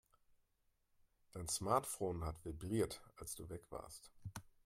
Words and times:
Dein 1.31 1.47
Smartphone 1.47 2.23
hat 2.25 2.43
vibriert, 2.43 3.03
als 3.17 3.35
du 3.35 3.47
weg 3.49 3.61
warst. 3.69 4.09